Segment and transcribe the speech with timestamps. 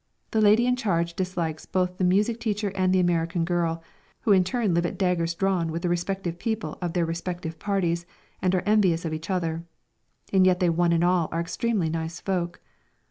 [0.31, 3.83] The lady in charge dislikes both the music teacher and the American girl,
[4.21, 8.07] who in turn live at daggers drawn with the respective people of their respective parties
[8.41, 9.63] and are envious of each other.
[10.33, 12.59] And yet they one and all are extremely nice folk.